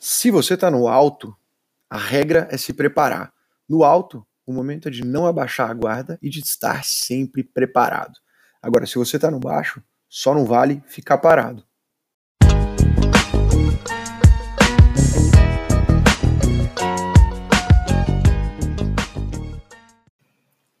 Se 0.00 0.30
você 0.30 0.54
está 0.54 0.70
no 0.70 0.86
alto, 0.86 1.36
a 1.90 1.98
regra 1.98 2.46
é 2.52 2.56
se 2.56 2.72
preparar. 2.72 3.32
No 3.68 3.82
alto, 3.82 4.24
o 4.46 4.52
momento 4.52 4.86
é 4.86 4.92
de 4.92 5.04
não 5.04 5.26
abaixar 5.26 5.68
a 5.68 5.74
guarda 5.74 6.16
e 6.22 6.30
de 6.30 6.38
estar 6.38 6.84
sempre 6.84 7.42
preparado. 7.42 8.12
Agora, 8.62 8.86
se 8.86 8.94
você 8.94 9.16
está 9.16 9.28
no 9.28 9.40
baixo, 9.40 9.82
só 10.08 10.32
não 10.32 10.44
vale 10.44 10.80
ficar 10.86 11.18
parado. 11.18 11.64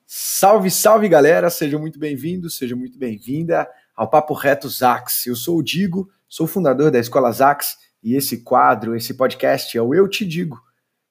Salve, 0.06 0.70
salve 0.70 1.08
galera, 1.08 1.50
sejam 1.50 1.80
muito 1.80 1.98
bem-vindos, 1.98 2.56
seja 2.56 2.76
muito 2.76 2.96
bem-vinda 2.96 3.68
ao 3.96 4.08
Papo 4.08 4.32
Reto 4.32 4.68
Zax. 4.68 5.26
Eu 5.26 5.34
sou 5.34 5.58
o 5.58 5.62
Digo, 5.62 6.08
sou 6.28 6.46
fundador 6.46 6.92
da 6.92 7.00
Escola 7.00 7.32
Zax 7.32 7.87
e 8.02 8.14
esse 8.14 8.38
quadro, 8.38 8.94
esse 8.94 9.14
podcast 9.14 9.76
é 9.76 9.82
o 9.82 9.94
Eu 9.94 10.08
Te 10.08 10.24
Digo. 10.24 10.60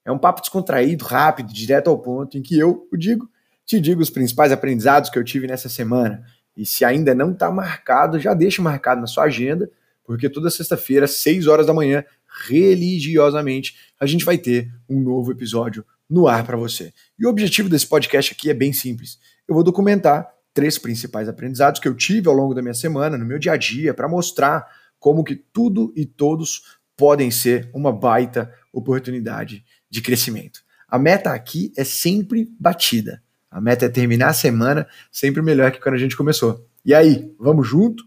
É 0.06 0.12
um 0.12 0.18
papo 0.18 0.42
descontraído, 0.42 1.04
rápido, 1.04 1.52
direto 1.52 1.90
ao 1.90 2.00
ponto, 2.00 2.38
em 2.38 2.42
que 2.42 2.58
eu, 2.58 2.88
o 2.92 2.98
Digo, 2.98 3.30
te 3.66 3.82
digo 3.82 4.02
os 4.02 4.10
principais 4.10 4.52
aprendizados 4.54 5.10
que 5.10 5.20
eu 5.20 5.24
tive 5.24 5.46
nessa 5.46 5.68
semana. 5.68 6.24
E 6.56 6.66
se 6.66 6.86
ainda 6.86 7.14
não 7.14 7.34
está 7.34 7.52
marcado, 7.52 8.18
já 8.18 8.34
deixa 8.34 8.62
marcado 8.62 9.02
na 9.02 9.08
sua 9.08 9.26
agenda, 9.26 9.70
porque 10.06 10.30
toda 10.30 10.50
sexta-feira, 10.50 11.04
às 11.04 11.18
6 11.18 11.48
horas 11.48 11.68
da 11.68 11.74
manhã, 11.74 12.04
religiosamente, 12.48 13.76
a 14.00 14.06
gente 14.06 14.24
vai 14.24 14.38
ter 14.38 14.72
um 14.88 15.02
novo 15.02 15.34
episódio 15.34 15.86
no 16.10 16.28
ar 16.28 16.46
para 16.46 16.56
você. 16.56 16.94
E 17.20 17.26
o 17.26 17.30
objetivo 17.30 17.68
desse 17.68 17.86
podcast 17.86 18.32
aqui 18.32 18.50
é 18.50 18.54
bem 18.54 18.72
simples. 18.72 19.20
Eu 19.46 19.54
vou 19.54 19.64
documentar 19.64 20.28
três 20.54 20.78
principais 20.78 21.28
aprendizados 21.28 21.82
que 21.82 21.88
eu 21.88 21.94
tive 21.94 22.30
ao 22.30 22.34
longo 22.34 22.54
da 22.54 22.62
minha 22.62 22.74
semana, 22.74 23.18
no 23.18 23.26
meu 23.26 23.38
dia 23.38 23.52
a 23.52 23.58
dia, 23.58 23.94
para 23.94 24.08
mostrar 24.08 24.66
como 24.98 25.24
que 25.24 25.36
tudo 25.36 25.94
e 25.96 26.06
todos 26.06 26.77
podem 26.98 27.30
ser 27.30 27.70
uma 27.76 27.94
baita 27.94 28.52
oportunidade 28.74 29.64
de 29.88 30.02
crescimento. 30.02 30.62
A 30.88 30.98
meta 30.98 31.32
aqui 31.32 31.72
é 31.78 31.84
sempre 31.84 32.52
batida. 32.60 33.22
A 33.52 33.62
meta 33.62 33.86
é 33.86 33.90
terminar 33.90 34.30
a 34.30 34.34
semana 34.34 34.88
sempre 35.12 35.44
melhor 35.44 35.72
que 35.72 35.80
quando 35.80 35.94
a 35.94 36.00
gente 36.00 36.18
começou. 36.18 36.68
E 36.84 36.96
aí, 36.96 37.32
vamos 37.40 37.68
junto? 37.68 38.04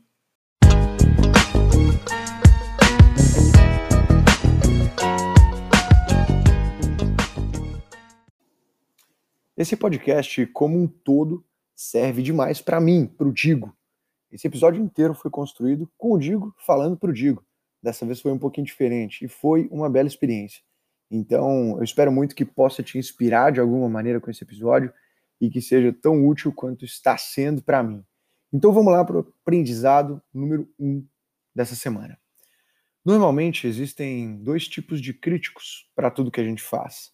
Esse 9.56 9.76
podcast, 9.76 10.46
como 10.46 10.82
um 10.82 10.88
todo, 10.88 11.44
serve 11.76 12.22
demais 12.22 12.60
para 12.60 12.80
mim, 12.80 13.06
para 13.06 13.28
o 13.28 13.32
Digo. 13.32 13.72
Esse 14.32 14.48
episódio 14.48 14.82
inteiro 14.82 15.14
foi 15.14 15.30
construído 15.30 15.88
com 15.96 16.12
o 16.12 16.18
Digo 16.18 16.52
falando 16.58 16.96
para 16.96 17.10
o 17.10 17.12
Digo. 17.12 17.44
Dessa 17.82 18.04
vez 18.04 18.20
foi 18.20 18.32
um 18.32 18.38
pouquinho 18.38 18.66
diferente 18.66 19.24
e 19.24 19.28
foi 19.28 19.68
uma 19.70 19.88
bela 19.88 20.08
experiência. 20.08 20.62
Então, 21.10 21.76
eu 21.78 21.82
espero 21.82 22.12
muito 22.12 22.34
que 22.34 22.44
possa 22.44 22.82
te 22.82 22.98
inspirar 22.98 23.50
de 23.50 23.60
alguma 23.60 23.88
maneira 23.88 24.20
com 24.20 24.30
esse 24.30 24.44
episódio 24.44 24.92
e 25.40 25.50
que 25.50 25.60
seja 25.60 25.92
tão 25.92 26.26
útil 26.26 26.52
quanto 26.52 26.84
está 26.84 27.16
sendo 27.16 27.62
para 27.62 27.82
mim. 27.82 28.04
Então, 28.52 28.72
vamos 28.72 28.92
lá 28.92 29.04
para 29.04 29.16
o 29.16 29.20
aprendizado 29.20 30.22
número 30.32 30.68
um 30.78 31.04
dessa 31.54 31.74
semana. 31.74 32.18
Normalmente 33.04 33.66
existem 33.66 34.36
dois 34.42 34.68
tipos 34.68 35.00
de 35.00 35.14
críticos 35.14 35.90
para 35.96 36.10
tudo 36.10 36.30
que 36.30 36.40
a 36.40 36.44
gente 36.44 36.62
faz. 36.62 37.12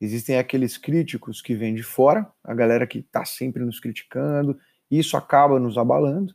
Existem 0.00 0.36
aqueles 0.36 0.76
críticos 0.76 1.40
que 1.40 1.54
vêm 1.54 1.74
de 1.74 1.82
fora, 1.82 2.30
a 2.44 2.54
galera 2.54 2.86
que 2.86 2.98
está 2.98 3.24
sempre 3.24 3.64
nos 3.64 3.80
criticando, 3.80 4.58
e 4.90 4.98
isso 4.98 5.16
acaba 5.16 5.58
nos 5.58 5.78
abalando. 5.78 6.34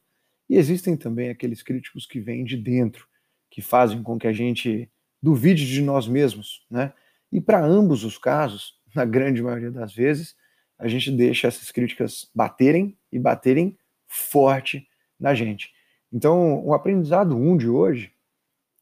E 0.50 0.56
existem 0.56 0.96
também 0.96 1.30
aqueles 1.30 1.62
críticos 1.62 2.06
que 2.06 2.20
vêm 2.20 2.44
de 2.44 2.58
dentro, 2.58 3.06
que 3.50 3.62
fazem 3.62 4.02
com 4.04 4.18
que 4.18 4.28
a 4.28 4.34
gente 4.34 4.90
duvide 5.22 5.66
de 5.66 5.82
nós 5.82 6.08
mesmos, 6.08 6.66
né? 6.70 6.94
E 7.32 7.42
para 7.42 7.64
ambos 7.64 8.04
os 8.04 8.18
casos, 8.18 8.80
na 8.96 9.06
grande 9.06 9.42
maioria 9.42 9.72
das 9.72 9.94
vezes, 9.94 10.36
a 10.78 10.88
gente 10.88 11.12
deixa 11.12 11.48
essas 11.48 11.72
críticas 11.72 12.30
baterem 12.34 12.98
e 13.12 13.20
baterem 13.20 13.78
forte 14.06 14.88
na 15.20 15.34
gente. 15.34 15.72
Então, 16.12 16.64
o 16.66 16.74
aprendizado 16.74 17.36
1 17.36 17.50
um 17.50 17.58
de 17.58 17.68
hoje 17.68 18.14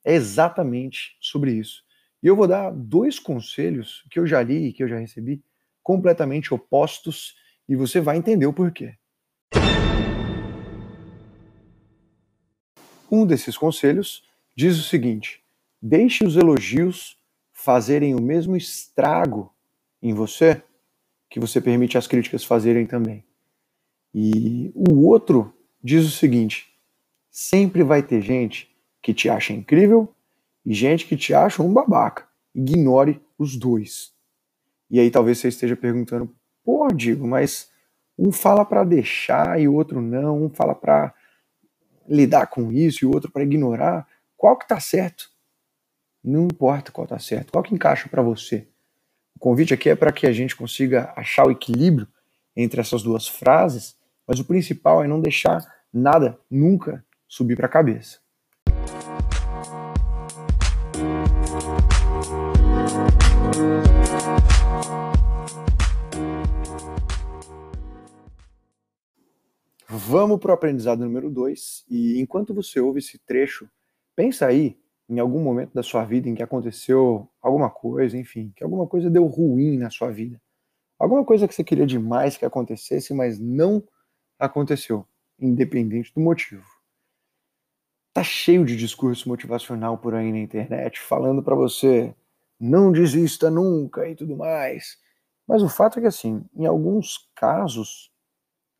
é 0.03 0.13
exatamente 0.13 1.17
sobre 1.19 1.53
isso. 1.53 1.83
E 2.21 2.27
eu 2.27 2.35
vou 2.35 2.47
dar 2.47 2.71
dois 2.71 3.17
conselhos 3.17 4.03
que 4.09 4.19
eu 4.19 4.27
já 4.27 4.41
li 4.41 4.67
e 4.67 4.73
que 4.73 4.83
eu 4.83 4.87
já 4.87 4.99
recebi, 4.99 5.43
completamente 5.81 6.53
opostos, 6.53 7.35
e 7.67 7.75
você 7.75 7.99
vai 7.99 8.17
entender 8.17 8.45
o 8.45 8.53
porquê. 8.53 8.95
Um 13.11 13.25
desses 13.25 13.57
conselhos 13.57 14.24
diz 14.55 14.77
o 14.77 14.83
seguinte: 14.83 15.43
deixe 15.81 16.25
os 16.25 16.35
elogios 16.35 17.17
fazerem 17.51 18.15
o 18.15 18.21
mesmo 18.21 18.55
estrago 18.55 19.53
em 20.01 20.13
você 20.13 20.61
que 21.29 21.39
você 21.39 21.59
permite 21.59 21.97
as 21.97 22.07
críticas 22.07 22.43
fazerem 22.43 22.85
também. 22.85 23.23
E 24.13 24.71
o 24.73 25.05
outro 25.05 25.53
diz 25.83 26.05
o 26.05 26.11
seguinte: 26.11 26.73
sempre 27.29 27.83
vai 27.83 28.01
ter 28.01 28.21
gente 28.21 28.73
que 29.01 29.13
te 29.13 29.29
acha 29.29 29.53
incrível 29.53 30.13
e 30.65 30.73
gente 30.73 31.05
que 31.05 31.17
te 31.17 31.33
acha 31.33 31.61
um 31.61 31.73
babaca. 31.73 32.27
Ignore 32.53 33.21
os 33.37 33.57
dois. 33.57 34.13
E 34.89 34.99
aí 34.99 35.11
talvez 35.11 35.39
você 35.39 35.49
esteja 35.49 35.75
perguntando: 35.75 36.33
pô, 36.63 36.87
Digo, 36.87 37.27
mas 37.27 37.69
um 38.17 38.31
fala 38.31 38.63
para 38.63 38.83
deixar 38.83 39.59
e 39.59 39.67
o 39.67 39.73
outro 39.73 40.01
não, 40.01 40.45
um 40.45 40.49
fala 40.49 40.73
para 40.73 41.13
lidar 42.07 42.47
com 42.47 42.71
isso 42.71 43.03
e 43.03 43.07
o 43.07 43.11
outro 43.11 43.31
para 43.31 43.43
ignorar, 43.43 44.07
qual 44.45 44.59
que 44.59 44.67
tá 44.67 44.79
certo? 44.79 45.31
Não 46.23 46.43
importa 46.45 46.91
qual 46.91 47.07
tá 47.07 47.17
certo, 47.17 47.51
qual 47.51 47.63
que 47.63 47.73
encaixa 47.73 48.07
para 48.07 48.21
você. 48.21 48.67
O 49.35 49.39
convite 49.39 49.73
aqui 49.73 49.89
é 49.89 49.95
para 49.95 50.11
que 50.11 50.27
a 50.27 50.31
gente 50.31 50.55
consiga 50.55 51.11
achar 51.15 51.47
o 51.47 51.51
equilíbrio 51.51 52.07
entre 52.55 52.79
essas 52.79 53.01
duas 53.01 53.27
frases, 53.27 53.97
mas 54.27 54.39
o 54.39 54.45
principal 54.45 55.03
é 55.03 55.07
não 55.07 55.19
deixar 55.19 55.65
nada 55.91 56.39
nunca 56.47 57.03
subir 57.27 57.55
para 57.55 57.65
a 57.65 57.69
cabeça. 57.69 58.19
Vamos 69.89 70.39
para 70.39 70.51
o 70.51 70.53
aprendizado 70.53 70.99
número 70.99 71.31
2. 71.31 71.85
E 71.89 72.19
enquanto 72.21 72.53
você 72.53 72.79
ouve 72.79 72.99
esse 72.99 73.17
trecho, 73.17 73.67
pensa 74.15 74.47
aí 74.47 74.79
em 75.07 75.19
algum 75.19 75.41
momento 75.43 75.73
da 75.73 75.83
sua 75.83 76.03
vida 76.03 76.27
em 76.27 76.35
que 76.35 76.41
aconteceu 76.41 77.29
alguma 77.41 77.69
coisa, 77.69 78.17
enfim, 78.17 78.51
que 78.55 78.63
alguma 78.63 78.87
coisa 78.87 79.09
deu 79.09 79.25
ruim 79.25 79.77
na 79.77 79.89
sua 79.89 80.11
vida. 80.11 80.41
Alguma 80.97 81.23
coisa 81.25 81.47
que 81.47 81.53
você 81.53 81.63
queria 81.63 81.85
demais 81.85 82.37
que 82.37 82.45
acontecesse, 82.45 83.13
mas 83.13 83.39
não 83.39 83.83
aconteceu, 84.39 85.05
independente 85.39 86.13
do 86.13 86.21
motivo. 86.21 86.65
Tá 88.13 88.23
cheio 88.23 88.65
de 88.65 88.77
discurso 88.77 89.27
motivacional 89.27 89.97
por 89.97 90.15
aí 90.15 90.31
na 90.31 90.39
internet 90.39 90.99
falando 90.99 91.43
para 91.43 91.53
você 91.53 92.15
não 92.59 92.91
desista 92.91 93.51
nunca 93.51 94.07
e 94.07 94.15
tudo 94.15 94.37
mais. 94.37 94.97
Mas 95.45 95.61
o 95.61 95.69
fato 95.69 95.99
é 95.99 96.01
que 96.01 96.07
assim, 96.07 96.43
em 96.55 96.65
alguns 96.65 97.29
casos, 97.35 98.11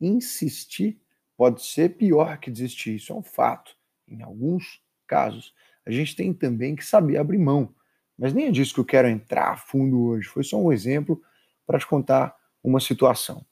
insistir 0.00 1.00
pode 1.36 1.62
ser 1.62 1.96
pior 1.96 2.38
que 2.38 2.50
desistir, 2.50 2.96
isso 2.96 3.12
é 3.12 3.16
um 3.16 3.22
fato. 3.22 3.76
Em 4.08 4.22
alguns 4.22 4.82
casos, 5.06 5.54
a 5.86 5.90
gente 5.90 6.16
tem 6.16 6.34
também 6.34 6.74
que 6.74 6.84
saber 6.84 7.16
abrir 7.16 7.38
mão. 7.38 7.74
Mas 8.18 8.32
nem 8.32 8.46
é 8.46 8.50
disso 8.50 8.74
que 8.74 8.80
eu 8.80 8.84
quero 8.84 9.08
entrar 9.08 9.52
a 9.52 9.56
fundo 9.56 10.02
hoje. 10.04 10.28
Foi 10.28 10.42
só 10.42 10.60
um 10.60 10.72
exemplo 10.72 11.22
para 11.66 11.78
te 11.78 11.86
contar 11.86 12.34
uma 12.62 12.80
situação. 12.80 13.44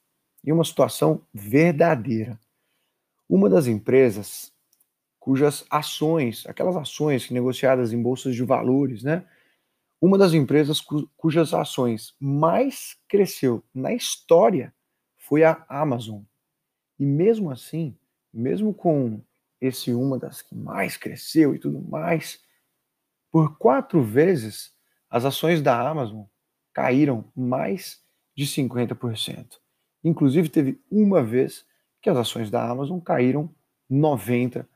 E 0.42 0.52
uma 0.52 0.64
situação 0.64 1.22
verdadeira. 1.32 2.38
Uma 3.28 3.48
das 3.48 3.66
empresas 3.66 4.52
cujas 5.18 5.64
ações, 5.70 6.44
aquelas 6.46 6.76
ações 6.76 7.30
negociadas 7.30 7.92
em 7.92 8.02
bolsas 8.02 8.34
de 8.34 8.42
valores, 8.42 9.02
né? 9.02 9.24
Uma 9.98 10.18
das 10.18 10.34
empresas 10.34 10.82
cu 10.82 11.08
cujas 11.16 11.54
ações 11.54 12.14
mais 12.20 12.98
cresceu 13.08 13.64
na 13.72 13.94
história 13.94 14.74
foi 15.16 15.42
a 15.42 15.64
Amazon. 15.66 16.20
E 16.98 17.06
mesmo 17.06 17.50
assim, 17.50 17.96
mesmo 18.30 18.74
com 18.74 19.22
esse 19.60 19.92
uma 19.92 20.18
das 20.18 20.42
que 20.42 20.54
mais 20.54 20.96
cresceu 20.96 21.54
e 21.54 21.58
tudo 21.58 21.80
mais, 21.80 22.40
por 23.30 23.56
quatro 23.58 24.02
vezes 24.02 24.72
as 25.08 25.24
ações 25.24 25.62
da 25.62 25.78
Amazon 25.88 26.24
caíram 26.72 27.30
mais 27.34 28.02
de 28.36 28.46
50%. 28.46 29.58
Inclusive, 30.02 30.48
teve 30.48 30.80
uma 30.90 31.22
vez 31.22 31.64
que 32.02 32.10
as 32.10 32.16
ações 32.16 32.50
da 32.50 32.68
Amazon 32.68 32.98
caíram 32.98 33.54
90%. 33.90 34.66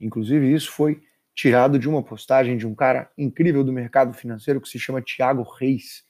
Inclusive, 0.00 0.52
isso 0.52 0.70
foi 0.70 1.02
tirado 1.34 1.78
de 1.78 1.88
uma 1.88 2.02
postagem 2.02 2.56
de 2.56 2.66
um 2.66 2.74
cara 2.74 3.10
incrível 3.18 3.64
do 3.64 3.72
mercado 3.72 4.12
financeiro 4.12 4.60
que 4.60 4.68
se 4.68 4.78
chama 4.78 5.02
Tiago 5.02 5.42
Reis. 5.42 6.04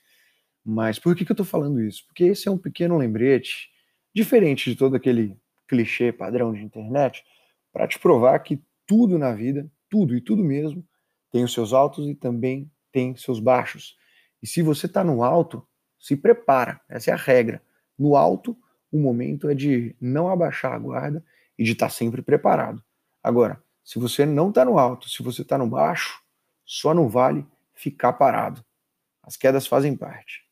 Mas 0.63 0.99
por 0.99 1.15
que, 1.15 1.25
que 1.25 1.31
eu 1.31 1.33
estou 1.33 1.45
falando 1.45 1.81
isso? 1.81 2.05
Porque 2.05 2.25
esse 2.25 2.47
é 2.47 2.51
um 2.51 2.57
pequeno 2.57 2.97
lembrete 2.97 3.73
Diferente 4.15 4.69
de 4.69 4.77
todo 4.77 4.95
aquele 4.95 5.37
clichê 5.67 6.09
padrão 6.09 6.53
de 6.53 6.63
internet, 6.63 7.21
para 7.75 7.89
te 7.89 7.99
provar 7.99 8.39
que 8.39 8.63
tudo 8.87 9.19
na 9.19 9.33
vida, 9.33 9.69
tudo 9.89 10.15
e 10.15 10.21
tudo 10.21 10.41
mesmo, 10.41 10.81
tem 11.29 11.43
os 11.43 11.51
seus 11.51 11.73
altos 11.73 12.07
e 12.07 12.15
também 12.15 12.71
tem 12.89 13.13
seus 13.17 13.37
baixos. 13.37 13.97
E 14.41 14.47
se 14.47 14.61
você 14.61 14.85
está 14.85 15.03
no 15.03 15.21
alto, 15.21 15.67
se 15.99 16.15
prepara, 16.15 16.79
essa 16.87 17.11
é 17.11 17.13
a 17.13 17.17
regra. 17.17 17.61
No 17.99 18.15
alto, 18.15 18.57
o 18.89 18.97
momento 18.97 19.49
é 19.49 19.53
de 19.53 19.93
não 19.99 20.29
abaixar 20.29 20.71
a 20.71 20.79
guarda 20.79 21.21
e 21.59 21.65
de 21.65 21.73
estar 21.73 21.87
tá 21.87 21.89
sempre 21.89 22.21
preparado. 22.21 22.81
Agora, 23.21 23.61
se 23.83 23.99
você 23.99 24.25
não 24.25 24.47
está 24.47 24.63
no 24.63 24.79
alto, 24.79 25.09
se 25.09 25.21
você 25.21 25.41
está 25.41 25.57
no 25.57 25.67
baixo, 25.67 26.23
só 26.63 26.93
não 26.93 27.09
vale 27.09 27.45
ficar 27.73 28.13
parado. 28.13 28.63
As 29.21 29.35
quedas 29.35 29.67
fazem 29.67 29.97
parte. 29.97 30.44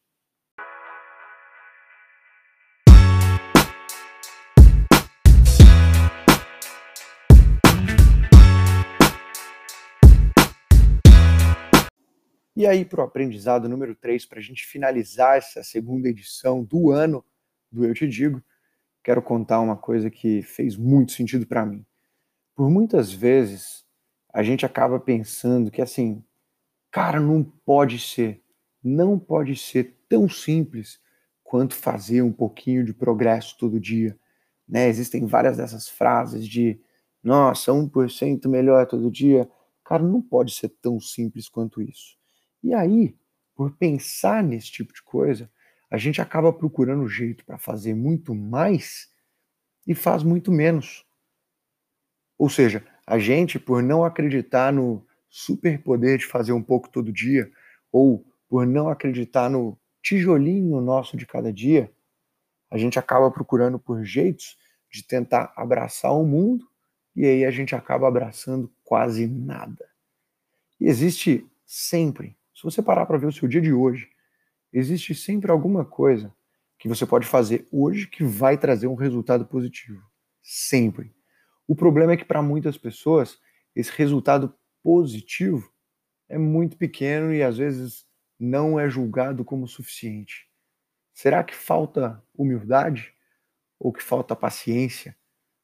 E 12.64 12.66
aí, 12.66 12.86
para 12.86 13.02
o 13.02 13.04
aprendizado 13.04 13.68
número 13.68 13.94
3, 13.94 14.26
para 14.26 14.40
a 14.40 14.42
gente 14.42 14.66
finalizar 14.66 15.36
essa 15.36 15.62
segunda 15.62 16.08
edição 16.08 16.64
do 16.64 16.92
ano 16.92 17.22
do 17.70 17.84
Eu 17.84 17.94
Te 17.94 18.08
Digo, 18.08 18.42
quero 19.04 19.22
contar 19.22 19.60
uma 19.60 19.76
coisa 19.76 20.10
que 20.10 20.42
fez 20.42 20.78
muito 20.78 21.12
sentido 21.12 21.46
para 21.46 21.66
mim. 21.66 21.86
Por 22.56 22.70
muitas 22.70 23.12
vezes, 23.12 23.86
a 24.34 24.42
gente 24.42 24.66
acaba 24.66 24.98
pensando 24.98 25.70
que, 25.70 25.82
assim, 25.82 26.24
cara, 26.90 27.20
não 27.20 27.44
pode 27.44 28.00
ser, 28.00 28.42
não 28.82 29.20
pode 29.20 29.58
ser 29.58 29.98
tão 30.08 30.30
simples 30.30 31.02
quanto 31.44 31.76
fazer 31.76 32.22
um 32.22 32.32
pouquinho 32.32 32.86
de 32.86 32.94
progresso 32.94 33.58
todo 33.58 33.78
dia. 33.78 34.18
Né? 34.66 34.88
Existem 34.88 35.26
várias 35.26 35.58
dessas 35.58 35.90
frases 35.90 36.48
de, 36.48 36.80
nossa, 37.22 37.74
1% 37.74 38.48
melhor 38.48 38.88
todo 38.88 39.12
dia. 39.12 39.52
Cara, 39.84 40.02
não 40.02 40.22
pode 40.22 40.54
ser 40.54 40.70
tão 40.82 40.98
simples 40.98 41.50
quanto 41.50 41.82
isso. 41.82 42.23
E 42.64 42.74
aí, 42.74 43.16
por 43.54 43.72
pensar 43.72 44.42
nesse 44.42 44.72
tipo 44.72 44.94
de 44.94 45.02
coisa, 45.04 45.52
a 45.92 45.98
gente 45.98 46.22
acaba 46.22 46.52
procurando 46.52 47.08
jeito 47.08 47.46
para 47.46 47.58
fazer 47.58 47.94
muito 47.94 48.34
mais 48.34 49.12
e 49.86 49.94
faz 49.94 50.24
muito 50.24 50.52
menos. 50.52 51.06
Ou 52.38 52.50
seja, 52.50 52.86
a 53.06 53.20
gente, 53.20 53.60
por 53.60 53.84
não 53.84 54.04
acreditar 54.04 54.72
no 54.72 55.06
superpoder 55.30 56.18
de 56.18 56.26
fazer 56.26 56.54
um 56.54 56.64
pouco 56.64 56.90
todo 56.90 57.12
dia, 57.12 57.52
ou 57.92 58.26
por 58.48 58.66
não 58.66 58.90
acreditar 58.90 59.50
no 59.50 59.78
tijolinho 60.02 60.80
nosso 60.82 61.18
de 61.18 61.26
cada 61.26 61.52
dia, 61.52 61.92
a 62.72 62.78
gente 62.78 62.98
acaba 62.98 63.30
procurando 63.30 63.78
por 63.78 64.04
jeitos 64.04 64.58
de 64.92 65.04
tentar 65.04 65.54
abraçar 65.56 66.12
o 66.14 66.26
mundo 66.26 66.68
e 67.16 67.26
aí 67.26 67.46
a 67.46 67.52
gente 67.52 67.76
acaba 67.76 68.08
abraçando 68.08 68.72
quase 68.84 69.28
nada. 69.28 69.88
E 70.80 70.88
existe 70.88 71.48
sempre 71.66 72.36
se 72.64 72.78
você 72.78 72.82
parar 72.82 73.06
para 73.06 73.18
ver 73.18 73.26
o 73.26 73.32
seu 73.32 73.46
dia 73.46 73.60
de 73.60 73.74
hoje, 73.74 74.10
existe 74.72 75.14
sempre 75.14 75.52
alguma 75.52 75.84
coisa 75.84 76.34
que 76.80 76.88
você 76.88 77.06
pode 77.06 77.28
fazer 77.28 77.68
hoje 77.70 78.08
que 78.08 78.24
vai 78.24 78.58
trazer 78.58 78.88
um 78.88 78.96
resultado 78.96 79.46
positivo. 79.46 80.02
Sempre. 80.42 81.14
O 81.68 81.76
problema 81.76 82.14
é 82.14 82.18
que 82.18 82.24
para 82.24 82.42
muitas 82.42 82.78
pessoas 82.78 83.38
esse 83.76 83.92
resultado 83.92 84.56
positivo 84.82 85.70
é 86.30 86.38
muito 86.38 86.78
pequeno 86.78 87.34
e 87.34 87.44
às 87.44 87.58
vezes 87.58 88.06
não 88.40 88.80
é 88.80 88.90
julgado 88.90 89.44
como 89.44 89.68
suficiente. 89.68 90.50
Será 91.14 91.44
que 91.44 91.54
falta 91.54 92.24
humildade 92.34 93.14
ou 93.78 93.92
que 93.92 94.02
falta 94.02 94.38
paciência 94.38 95.18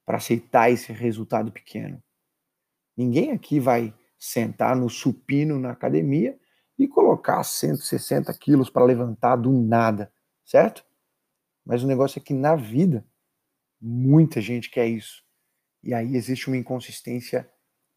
para 0.05 0.17
aceitar 0.17 0.69
esse 0.69 0.91
resultado 0.91 1.49
pequeno? 1.49 2.03
Ninguém 2.97 3.31
aqui 3.31 3.57
vai 3.57 3.93
sentar 4.17 4.75
no 4.75 4.89
supino 4.89 5.57
na 5.57 5.71
academia 5.71 6.37
e 6.79 6.87
colocar 6.87 7.43
160 7.43 8.33
quilos 8.35 8.69
para 8.69 8.85
levantar 8.85 9.35
do 9.35 9.51
nada, 9.51 10.09
certo? 10.45 10.85
Mas 11.65 11.83
o 11.83 11.87
negócio 11.87 12.19
é 12.19 12.23
que 12.23 12.33
na 12.33 12.55
vida, 12.55 13.05
muita 13.81 14.39
gente 14.39 14.71
quer 14.71 14.87
isso. 14.87 15.21
E 15.83 15.93
aí 15.93 16.15
existe 16.15 16.47
uma 16.47 16.55
inconsistência 16.55 17.47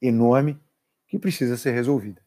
enorme 0.00 0.60
que 1.06 1.16
precisa 1.16 1.56
ser 1.56 1.70
resolvida. 1.70 2.20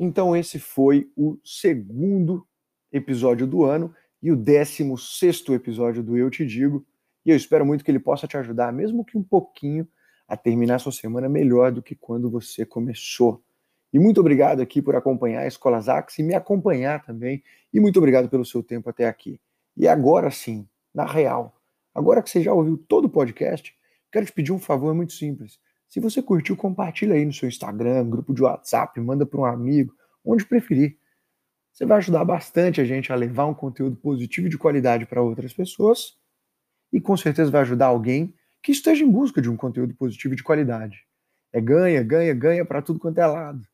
Então, 0.00 0.34
esse 0.34 0.58
foi 0.58 1.12
o 1.14 1.38
segundo 1.44 2.46
episódio 2.90 3.46
do 3.46 3.64
ano 3.64 3.94
e 4.22 4.32
o 4.32 4.36
décimo 4.36 4.96
sexto 4.96 5.52
episódio 5.52 6.02
do 6.02 6.16
Eu 6.16 6.30
Te 6.30 6.46
Digo. 6.46 6.86
E 7.28 7.30
eu 7.30 7.36
espero 7.36 7.66
muito 7.66 7.84
que 7.84 7.90
ele 7.90 7.98
possa 7.98 8.26
te 8.26 8.38
ajudar, 8.38 8.72
mesmo 8.72 9.04
que 9.04 9.18
um 9.18 9.22
pouquinho, 9.22 9.86
a 10.26 10.34
terminar 10.34 10.78
sua 10.78 10.90
semana 10.90 11.28
melhor 11.28 11.70
do 11.70 11.82
que 11.82 11.94
quando 11.94 12.30
você 12.30 12.64
começou. 12.64 13.44
E 13.92 13.98
muito 13.98 14.18
obrigado 14.18 14.62
aqui 14.62 14.80
por 14.80 14.96
acompanhar 14.96 15.42
a 15.42 15.46
Escola 15.46 15.78
Zax 15.78 16.18
e 16.18 16.22
me 16.22 16.34
acompanhar 16.34 17.04
também. 17.04 17.42
E 17.70 17.78
muito 17.80 17.98
obrigado 17.98 18.30
pelo 18.30 18.46
seu 18.46 18.62
tempo 18.62 18.88
até 18.88 19.06
aqui. 19.06 19.38
E 19.76 19.86
agora 19.86 20.30
sim, 20.30 20.66
na 20.94 21.04
real, 21.04 21.54
agora 21.94 22.22
que 22.22 22.30
você 22.30 22.42
já 22.42 22.50
ouviu 22.50 22.78
todo 22.78 23.04
o 23.04 23.10
podcast, 23.10 23.76
quero 24.10 24.24
te 24.24 24.32
pedir 24.32 24.52
um 24.52 24.58
favor 24.58 24.94
muito 24.94 25.12
simples. 25.12 25.60
Se 25.86 26.00
você 26.00 26.22
curtiu, 26.22 26.56
compartilha 26.56 27.14
aí 27.14 27.26
no 27.26 27.32
seu 27.34 27.46
Instagram, 27.46 28.08
grupo 28.08 28.32
de 28.32 28.42
WhatsApp, 28.42 28.98
manda 29.02 29.26
para 29.26 29.38
um 29.38 29.44
amigo, 29.44 29.92
onde 30.24 30.46
preferir. 30.46 30.96
Você 31.74 31.84
vai 31.84 31.98
ajudar 31.98 32.24
bastante 32.24 32.80
a 32.80 32.86
gente 32.86 33.12
a 33.12 33.16
levar 33.16 33.44
um 33.44 33.54
conteúdo 33.54 33.96
positivo 33.96 34.46
e 34.46 34.50
de 34.50 34.56
qualidade 34.56 35.04
para 35.04 35.20
outras 35.20 35.52
pessoas 35.52 36.16
e 36.92 37.00
com 37.00 37.16
certeza 37.16 37.50
vai 37.50 37.62
ajudar 37.62 37.86
alguém 37.86 38.34
que 38.62 38.72
esteja 38.72 39.04
em 39.04 39.10
busca 39.10 39.40
de 39.40 39.48
um 39.48 39.56
conteúdo 39.56 39.94
positivo 39.94 40.34
de 40.34 40.42
qualidade. 40.42 41.06
É 41.52 41.60
ganha, 41.60 42.02
ganha, 42.02 42.34
ganha 42.34 42.64
para 42.64 42.82
tudo 42.82 42.98
quanto 42.98 43.18
é 43.18 43.26
lado. 43.26 43.66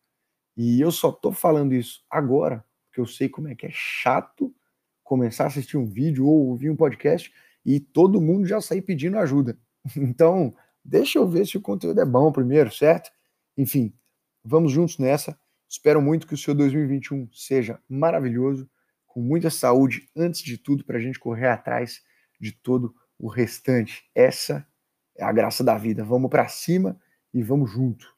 E 0.56 0.80
eu 0.80 0.92
só 0.92 1.10
tô 1.10 1.32
falando 1.32 1.74
isso 1.74 2.04
agora, 2.08 2.64
porque 2.86 3.00
eu 3.00 3.06
sei 3.06 3.28
como 3.28 3.48
é 3.48 3.54
que 3.54 3.66
é 3.66 3.70
chato 3.72 4.54
começar 5.02 5.44
a 5.44 5.46
assistir 5.48 5.76
um 5.76 5.86
vídeo 5.86 6.26
ou 6.26 6.48
ouvir 6.48 6.70
um 6.70 6.76
podcast 6.76 7.32
e 7.64 7.80
todo 7.80 8.20
mundo 8.20 8.46
já 8.46 8.60
sair 8.60 8.82
pedindo 8.82 9.18
ajuda. 9.18 9.58
Então, 9.96 10.56
deixa 10.82 11.18
eu 11.18 11.28
ver 11.28 11.46
se 11.46 11.58
o 11.58 11.60
conteúdo 11.60 12.00
é 12.00 12.06
bom 12.06 12.32
primeiro, 12.32 12.72
certo? 12.72 13.10
Enfim, 13.54 13.92
vamos 14.42 14.72
juntos 14.72 14.96
nessa. 14.96 15.38
Espero 15.68 16.00
muito 16.00 16.26
que 16.26 16.32
o 16.32 16.38
seu 16.38 16.54
2021 16.54 17.28
seja 17.32 17.78
maravilhoso, 17.86 18.66
com 19.06 19.20
muita 19.20 19.50
saúde 19.50 20.08
antes 20.16 20.40
de 20.40 20.56
tudo, 20.56 20.84
para 20.84 20.96
a 20.96 21.00
gente 21.00 21.18
correr 21.18 21.48
atrás 21.48 22.02
de 22.40 22.52
todo 22.52 22.94
o 23.18 23.28
restante. 23.28 24.04
Essa 24.14 24.66
é 25.16 25.24
a 25.24 25.32
graça 25.32 25.64
da 25.64 25.76
vida. 25.76 26.04
Vamos 26.04 26.30
para 26.30 26.48
cima 26.48 26.98
e 27.32 27.42
vamos 27.42 27.70
junto. 27.70 28.13